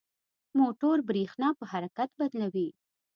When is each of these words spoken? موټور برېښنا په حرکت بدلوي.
موټور 0.59 0.97
برېښنا 1.09 1.49
په 1.59 1.65
حرکت 1.71 2.09
بدلوي. 2.19 2.67